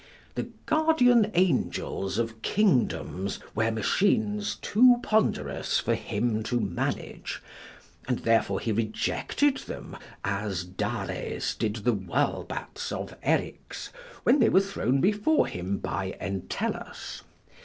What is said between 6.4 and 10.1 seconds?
to manage; and therefore he rejected them,